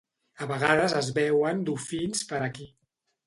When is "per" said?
2.31-2.43